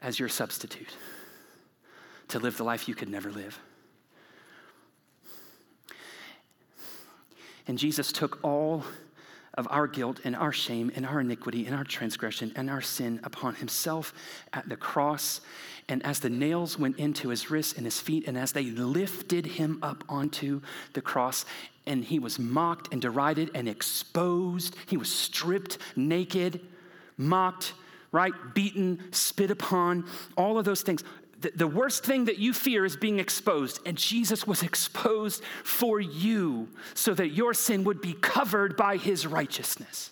[0.03, 0.95] As your substitute,
[2.29, 3.59] to live the life you could never live.
[7.67, 8.85] And Jesus took all
[9.57, 13.21] of our guilt and our shame and our iniquity and our transgression and our sin
[13.23, 14.13] upon himself
[14.53, 15.41] at the cross.
[15.89, 19.47] And as the nails went into his wrists and his feet, and as they lifted
[19.47, 20.61] him up onto
[20.95, 21.45] the cross,
[21.87, 26.61] and he was mocked and derided and exposed, he was stripped naked,
[27.17, 27.75] mocked,
[28.13, 28.33] right?
[28.55, 31.05] Beaten, spit upon, all of those things
[31.45, 36.01] the, the worst thing that you fear is being exposed, and Jesus was exposed for
[36.01, 40.11] you so that your sin would be covered by his righteousness.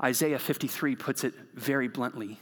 [0.00, 2.38] Isaiah 53 puts it very bluntly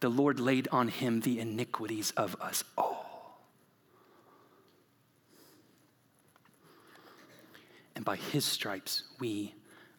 [0.00, 3.38] the Lord laid on him the iniquities of us all.
[7.94, 9.54] And by his stripes we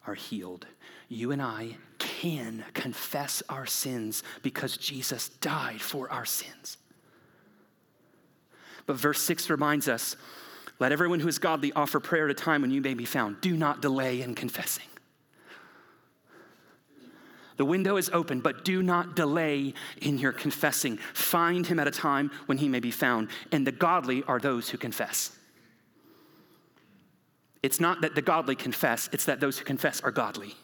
[0.06, 0.66] are healed.
[1.08, 1.76] You and I
[2.24, 6.78] can confess our sins because Jesus died for our sins.
[8.86, 10.16] But verse 6 reminds us
[10.78, 13.42] let everyone who is godly offer prayer at a time when you may be found.
[13.42, 14.86] Do not delay in confessing.
[17.58, 20.96] The window is open, but do not delay in your confessing.
[21.12, 23.28] Find him at a time when he may be found.
[23.52, 25.36] And the godly are those who confess.
[27.62, 30.56] It's not that the godly confess, it's that those who confess are godly.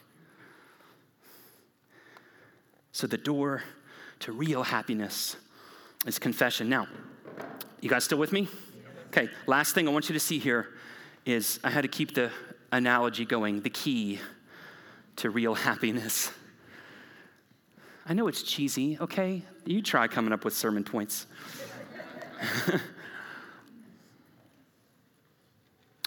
[2.92, 3.62] So the door
[4.20, 5.36] to real happiness
[6.06, 6.68] is confession.
[6.68, 6.88] Now,
[7.80, 8.48] you guys still with me?
[9.08, 10.68] Okay, last thing I want you to see here
[11.24, 12.30] is I had to keep the
[12.72, 14.20] analogy going, the key
[15.16, 16.30] to real happiness.
[18.06, 19.42] I know it's cheesy, okay?
[19.64, 21.26] You try coming up with sermon points.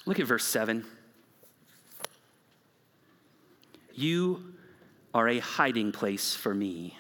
[0.06, 0.84] Look at verse 7.
[3.94, 4.53] You
[5.14, 6.98] are a hiding place for me.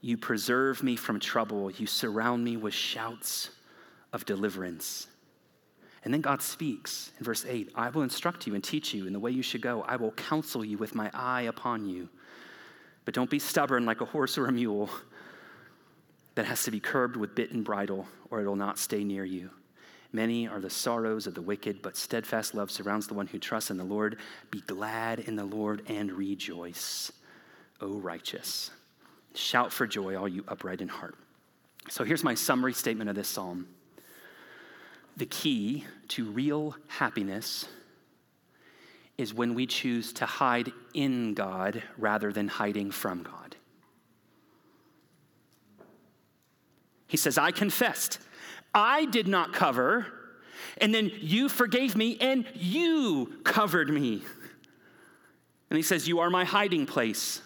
[0.00, 1.70] You preserve me from trouble.
[1.70, 3.50] You surround me with shouts
[4.12, 5.06] of deliverance.
[6.04, 9.12] And then God speaks in verse 8 I will instruct you and teach you in
[9.12, 9.82] the way you should go.
[9.82, 12.08] I will counsel you with my eye upon you.
[13.04, 14.90] But don't be stubborn like a horse or a mule
[16.34, 19.24] that has to be curbed with bit and bridle, or it will not stay near
[19.24, 19.50] you.
[20.12, 23.70] Many are the sorrows of the wicked, but steadfast love surrounds the one who trusts
[23.70, 24.18] in the Lord.
[24.50, 27.12] Be glad in the Lord and rejoice,
[27.80, 28.70] O righteous.
[29.34, 31.16] Shout for joy, all you upright in heart.
[31.88, 33.68] So here's my summary statement of this psalm
[35.16, 37.66] The key to real happiness
[39.18, 43.56] is when we choose to hide in God rather than hiding from God.
[47.06, 48.18] He says, I confessed
[48.76, 50.06] I did not cover,
[50.76, 54.20] and then you forgave me and you covered me.
[55.70, 57.40] And he says, You are my hiding place.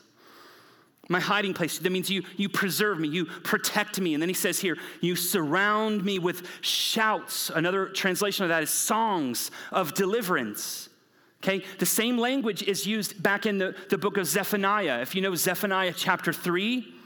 [1.09, 1.79] My hiding place.
[1.79, 4.15] That means you, you preserve me, you protect me.
[4.15, 7.49] And then he says here, You surround me with shouts.
[7.51, 10.89] Another translation of that is songs of deliverance.
[11.45, 15.01] Okay, the same language is used back in the, the book of Zephaniah.
[15.01, 17.00] If you know Zephaniah chapter 3,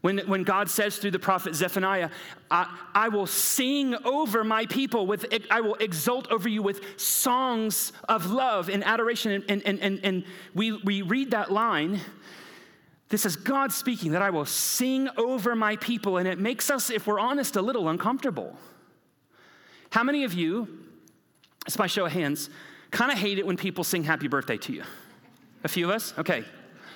[0.00, 2.10] when, when God says through the prophet Zephaniah,
[2.50, 7.92] I, I, will sing over my people with, I will exult over you with songs
[8.08, 9.44] of love and adoration.
[9.48, 10.24] And, and, and, and
[10.54, 12.00] we, we read that line.
[13.08, 16.18] This is God speaking that I will sing over my people.
[16.18, 18.56] And it makes us, if we're honest, a little uncomfortable.
[19.90, 20.68] How many of you,
[21.66, 22.50] it's by show of hands,
[22.92, 24.84] kind of hate it when people sing happy birthday to you?
[25.64, 26.14] A few of us?
[26.18, 26.44] Okay.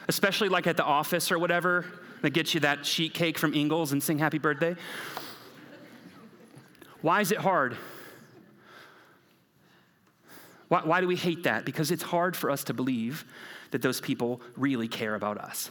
[0.07, 1.84] Especially like at the office or whatever
[2.22, 4.74] that gets you that sheet cake from Ingles and sing happy birthday?
[7.02, 7.76] Why is it hard?
[10.68, 11.64] Why, why do we hate that?
[11.64, 13.24] Because it's hard for us to believe
[13.72, 15.70] that those people really care about us.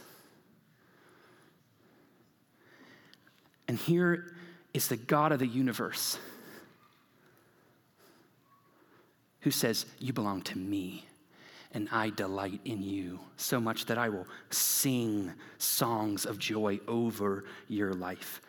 [3.66, 4.32] And here
[4.74, 6.18] is the God of the universe
[9.40, 11.06] who says, You belong to me,
[11.72, 17.44] and I delight in you so much that I will sing songs of joy over
[17.68, 18.40] your life.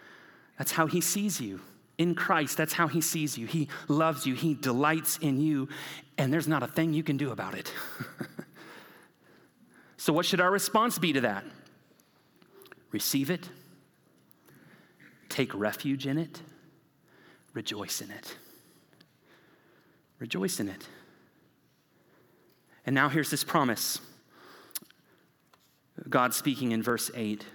[0.58, 1.62] That's how he sees you.
[1.98, 3.46] In Christ, that's how he sees you.
[3.48, 5.70] He loves you, he delights in you,
[6.18, 7.72] and there's not a thing you can do about it.
[9.98, 11.46] so, what should our response be to that?
[12.92, 13.48] Receive it,
[15.30, 16.42] take refuge in it,
[17.54, 18.38] rejoice in it.
[20.20, 20.88] Rejoice in it.
[22.86, 24.00] And now here's this promise
[26.10, 27.46] God speaking in verse 8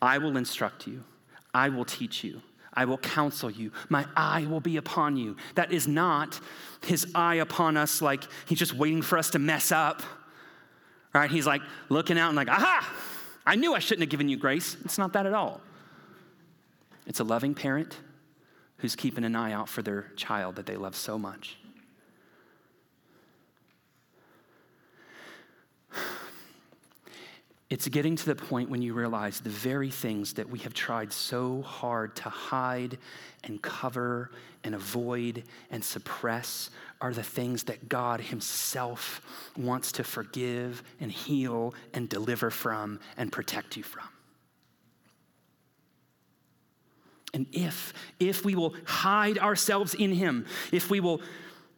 [0.00, 1.04] I will instruct you,
[1.52, 2.42] I will teach you.
[2.78, 3.72] I will counsel you.
[3.88, 5.36] My eye will be upon you.
[5.56, 6.38] That is not
[6.84, 10.00] his eye upon us like he's just waiting for us to mess up.
[11.12, 12.88] Right, he's like looking out and like, aha,
[13.44, 14.76] I knew I shouldn't have given you grace.
[14.84, 15.60] It's not that at all.
[17.04, 17.96] It's a loving parent
[18.76, 21.56] who's keeping an eye out for their child that they love so much.
[27.70, 31.12] It's getting to the point when you realize the very things that we have tried
[31.12, 32.96] so hard to hide
[33.44, 34.30] and cover
[34.64, 36.70] and avoid and suppress
[37.02, 39.20] are the things that God Himself
[39.56, 44.08] wants to forgive and heal and deliver from and protect you from.
[47.34, 51.20] And if, if we will hide ourselves in Him, if we will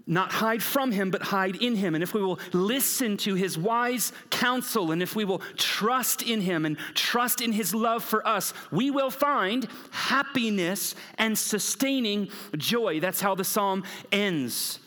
[0.07, 1.95] not hide from him, but hide in him.
[1.95, 6.41] And if we will listen to his wise counsel, and if we will trust in
[6.41, 13.01] him and trust in his love for us, we will find happiness and sustaining joy.
[13.01, 14.81] That's how the psalm ends.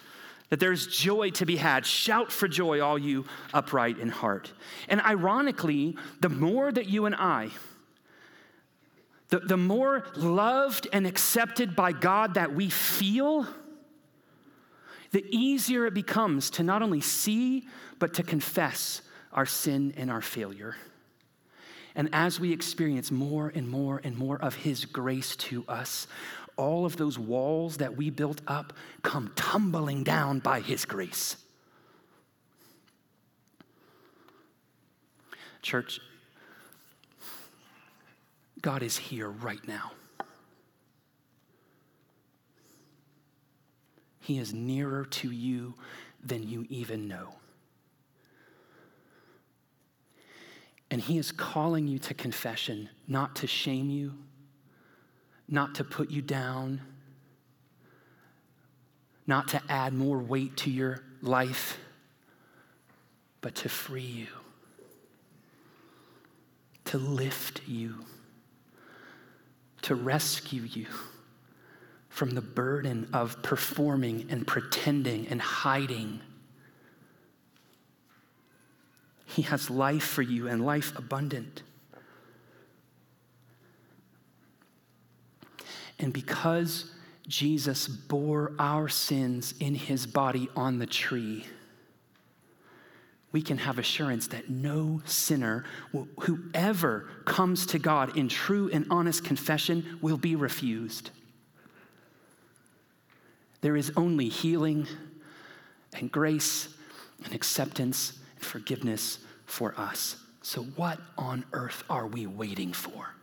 [0.50, 1.86] That there's joy to be had.
[1.86, 4.52] Shout for joy, all you upright in heart.
[4.88, 7.50] And ironically, the more that you and I,
[9.30, 13.48] the, the more loved and accepted by God that we feel,
[15.14, 17.68] the easier it becomes to not only see,
[18.00, 19.02] but to confess
[19.32, 20.76] our sin and our failure.
[21.96, 26.08] And as we experience more and more and more of His grace to us,
[26.58, 31.38] all of those walls that we built up come tumbling down by His grace.
[35.62, 36.00] Church,
[38.62, 39.92] God is here right now.
[44.24, 45.74] He is nearer to you
[46.24, 47.36] than you even know.
[50.90, 54.14] And He is calling you to confession, not to shame you,
[55.50, 56.80] not to put you down,
[59.28, 61.78] not to add more weight to your life,
[63.42, 64.28] but to free you,
[66.86, 68.06] to lift you,
[69.82, 70.88] to rescue you
[72.14, 76.22] from the burden of performing and pretending and hiding.
[79.26, 81.64] He has life for you and life abundant.
[85.98, 86.92] And because
[87.28, 91.48] Jesus bore our sins in his body on the tree,
[93.32, 95.66] we can have assurance that no sinner,
[96.20, 101.10] whoever comes to God in true and honest confession, will be refused.
[103.64, 104.88] There is only healing
[105.94, 106.68] and grace
[107.24, 110.18] and acceptance and forgiveness for us.
[110.42, 113.16] So, what on earth are we waiting for?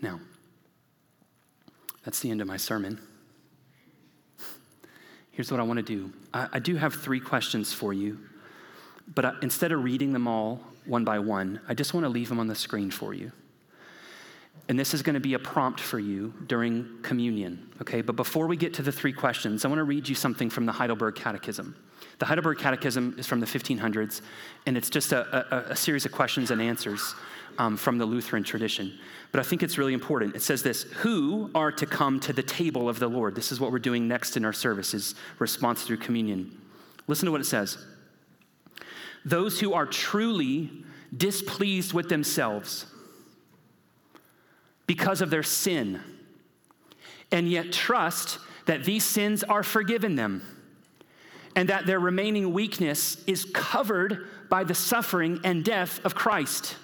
[0.00, 0.20] Now,
[2.02, 2.98] that's the end of my sermon.
[5.32, 8.18] Here's what I want to do I, I do have three questions for you,
[9.14, 12.30] but I, instead of reading them all one by one, I just want to leave
[12.30, 13.32] them on the screen for you.
[14.68, 18.00] And this is going to be a prompt for you during communion, okay?
[18.00, 20.66] But before we get to the three questions, I want to read you something from
[20.66, 21.76] the Heidelberg Catechism.
[22.18, 24.22] The Heidelberg Catechism is from the 1500s,
[24.66, 27.14] and it's just a, a, a series of questions and answers
[27.58, 28.98] um, from the Lutheran tradition.
[29.30, 30.34] But I think it's really important.
[30.34, 33.34] It says this Who are to come to the table of the Lord?
[33.34, 36.60] This is what we're doing next in our services, response through communion.
[37.06, 37.78] Listen to what it says
[39.24, 40.70] Those who are truly
[41.16, 42.86] displeased with themselves
[44.86, 46.00] because of their sin,
[47.32, 50.42] and yet trust that these sins are forgiven them
[51.56, 56.76] and that their remaining weakness is covered by the suffering and death of Christ.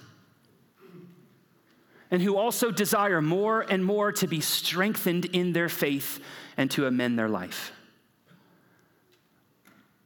[2.11, 6.21] And who also desire more and more to be strengthened in their faith
[6.57, 7.73] and to amend their life.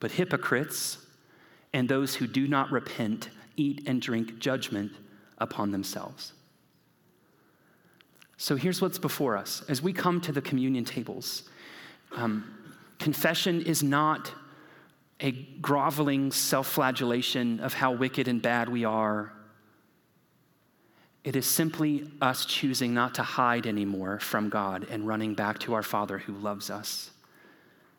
[0.01, 0.99] But hypocrites
[1.73, 4.93] and those who do not repent eat and drink judgment
[5.39, 6.33] upon themselves.
[8.37, 9.63] So here's what's before us.
[9.69, 11.45] As we come to the communion tables,
[12.15, 12.45] um,
[12.99, 14.33] confession is not
[15.21, 19.33] a groveling self flagellation of how wicked and bad we are.
[21.25, 25.75] It is simply us choosing not to hide anymore from God and running back to
[25.75, 27.11] our Father who loves us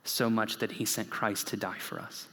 [0.05, 2.27] so much that he sent Christ to die for us.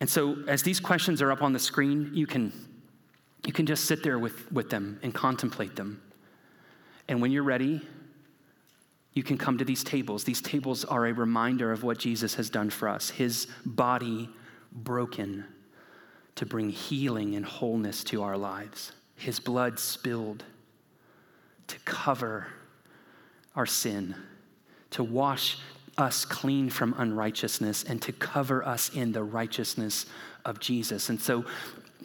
[0.00, 2.52] And so, as these questions are up on the screen, you can,
[3.46, 6.00] you can just sit there with, with them and contemplate them.
[7.08, 7.82] And when you're ready,
[9.12, 10.24] you can come to these tables.
[10.24, 14.28] These tables are a reminder of what Jesus has done for us his body
[14.72, 15.44] broken
[16.34, 20.42] to bring healing and wholeness to our lives, his blood spilled
[21.68, 22.48] to cover
[23.54, 24.16] our sin,
[24.90, 25.58] to wash
[25.96, 30.06] us clean from unrighteousness, and to cover us in the righteousness
[30.44, 31.08] of Jesus.
[31.08, 31.44] And so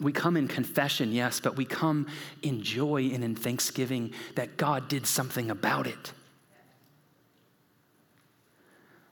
[0.00, 2.06] we come in confession, yes, but we come
[2.42, 6.12] in joy and in thanksgiving that God did something about it.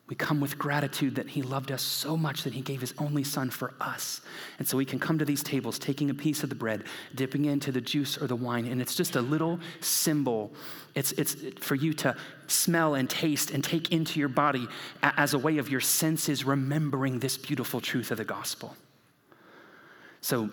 [0.08, 3.22] We come with gratitude that He loved us so much that He gave His only
[3.22, 4.22] Son for us.
[4.58, 6.84] And so we can come to these tables taking a piece of the bread,
[7.14, 10.50] dipping into the juice or the wine, and it's just a little symbol.
[10.94, 12.16] It's, it's for you to
[12.46, 14.66] smell and taste and take into your body
[15.02, 18.74] as a way of your senses remembering this beautiful truth of the gospel.
[20.22, 20.48] So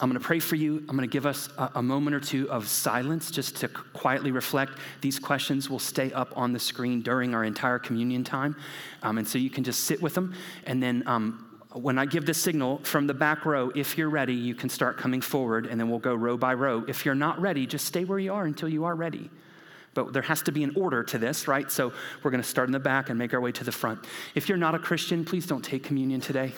[0.00, 0.78] I'm going to pray for you.
[0.78, 4.32] I'm going to give us a, a, moment or two of silence just to quietly
[4.32, 4.72] reflect.
[5.00, 8.56] These questions will stay up on the screen during our entire communion time.
[9.02, 10.34] Um, and so you can just sit with them.
[10.66, 14.34] And then um, when I give the signal from the back row, if you're ready,
[14.34, 16.84] you can start coming forward and then we'll go row by row.
[16.88, 19.30] If you're not ready, just stay where you are until you are ready.
[19.94, 21.70] But there has to be an order to this, right?
[21.70, 24.00] So we're going to start in the back and make our way to the front.
[24.34, 26.52] If you're not a Christian, please don't take communion today.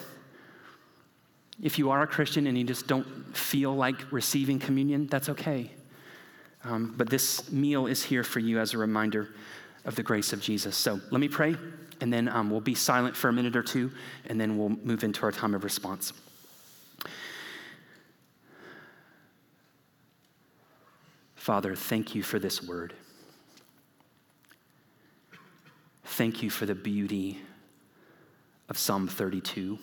[1.62, 5.70] If you are a Christian and you just don't feel like receiving communion, that's okay.
[6.64, 9.28] Um, but this meal is here for you as a reminder
[9.84, 10.76] of the grace of Jesus.
[10.76, 11.57] So let me pray,
[12.00, 13.92] and then um, we'll be silent for a minute or two,
[14.26, 16.12] and then we'll move into our time of response.
[21.36, 22.94] Father, thank you for this word.
[26.05, 27.38] Thank you for the beauty
[28.68, 29.78] of Psalm 32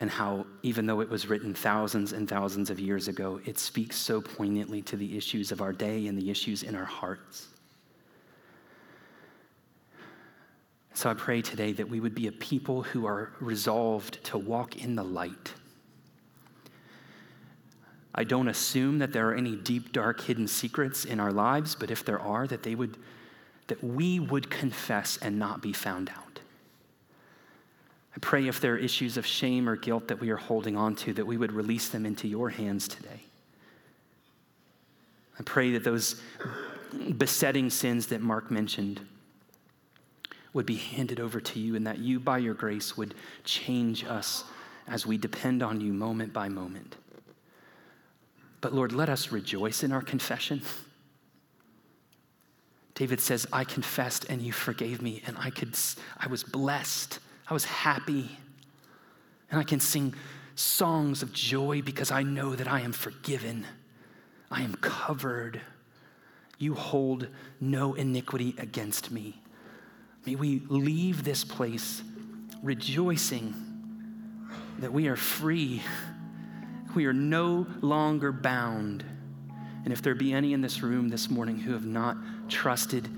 [0.00, 3.96] and how, even though it was written thousands and thousands of years ago, it speaks
[3.96, 7.48] so poignantly to the issues of our day and the issues in our hearts.
[10.94, 14.82] So I pray today that we would be a people who are resolved to walk
[14.82, 15.52] in the light.
[18.14, 21.90] I don't assume that there are any deep, dark, hidden secrets in our lives, but
[21.92, 22.96] if there are, that they would,
[23.68, 26.27] that we would confess and not be found out.
[28.18, 30.96] I pray if there are issues of shame or guilt that we are holding on
[30.96, 33.20] to, that we would release them into your hands today.
[35.38, 36.20] I pray that those
[37.16, 39.00] besetting sins that Mark mentioned
[40.52, 43.14] would be handed over to you and that you, by your grace, would
[43.44, 44.42] change us
[44.88, 46.96] as we depend on you moment by moment.
[48.60, 50.62] But Lord, let us rejoice in our confession.
[52.96, 55.78] David says, I confessed and you forgave me, and I, could,
[56.18, 58.30] I was blessed I was happy.
[59.50, 60.14] And I can sing
[60.54, 63.66] songs of joy because I know that I am forgiven.
[64.50, 65.60] I am covered.
[66.58, 67.28] You hold
[67.60, 69.40] no iniquity against me.
[70.26, 72.02] May we leave this place
[72.62, 73.54] rejoicing
[74.80, 75.82] that we are free.
[76.94, 79.04] We are no longer bound.
[79.84, 82.16] And if there be any in this room this morning who have not
[82.48, 83.08] trusted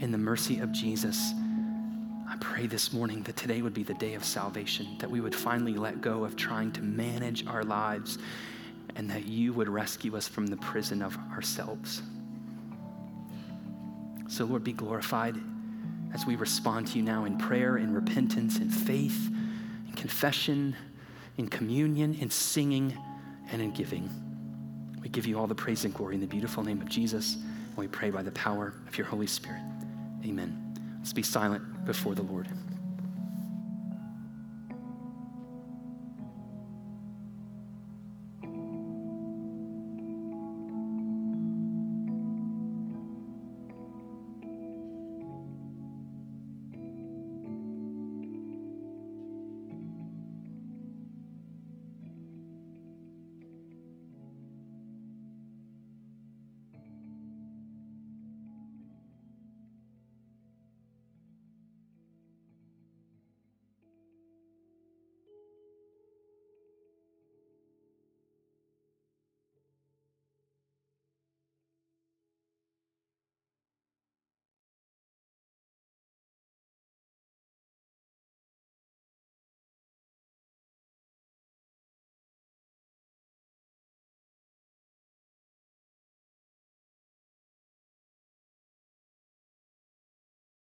[0.00, 1.32] in the mercy of Jesus,
[2.36, 5.74] pray this morning that today would be the day of salvation, that we would finally
[5.74, 8.18] let go of trying to manage our lives,
[8.96, 12.02] and that you would rescue us from the prison of ourselves.
[14.28, 15.36] So, Lord, be glorified
[16.12, 19.30] as we respond to you now in prayer, in repentance, in faith,
[19.86, 20.76] in confession,
[21.38, 22.96] in communion, in singing,
[23.50, 24.10] and in giving.
[25.00, 27.76] We give you all the praise and glory in the beautiful name of Jesus, and
[27.76, 29.62] we pray by the power of your Holy Spirit.
[30.24, 30.67] Amen.
[30.98, 32.48] Let's be silent before the Lord.